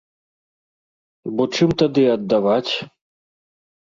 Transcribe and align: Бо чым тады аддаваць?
Бо 1.35 1.43
чым 1.57 1.69
тады 1.81 2.03
аддаваць? 2.13 2.73